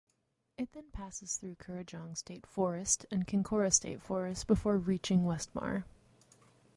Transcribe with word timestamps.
It 0.57 0.71
then 0.71 0.89
passes 0.89 1.37
through 1.37 1.57
Currajong 1.59 2.17
State 2.17 2.47
Forest 2.47 3.05
and 3.11 3.27
Kinkora 3.27 3.71
State 3.71 4.01
Forest 4.01 4.47
before 4.47 4.79
reaching 4.79 5.25
Westmar. 5.25 5.83